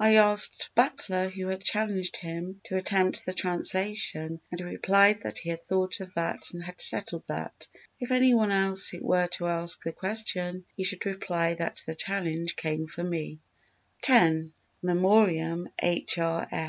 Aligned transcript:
_I 0.00 0.14
asked 0.14 0.70
Butler 0.76 1.28
who 1.28 1.48
had 1.48 1.64
challenged 1.64 2.18
him 2.18 2.60
to 2.66 2.76
attempt 2.76 3.26
the 3.26 3.32
translation 3.32 4.40
and 4.48 4.60
he 4.60 4.64
replied 4.64 5.22
that 5.24 5.38
he 5.38 5.50
had 5.50 5.58
thought 5.58 5.98
of 5.98 6.14
that 6.14 6.52
and 6.52 6.62
had 6.62 6.80
settled 6.80 7.26
that_, 7.26 7.50
if 7.98 8.12
any 8.12 8.32
one 8.32 8.52
else 8.52 8.94
were 9.00 9.26
to 9.32 9.48
ask 9.48 9.82
the 9.82 9.90
question, 9.90 10.66
he 10.76 10.84
should 10.84 11.04
reply 11.04 11.54
that 11.54 11.82
the 11.84 11.96
challenge 11.96 12.54
came 12.54 12.86
from 12.86 13.10
me. 13.10 13.40
x. 14.06 14.10
_In 14.10 14.52
Memoriam 14.84 15.68
H. 15.80 16.16
R. 16.16 16.46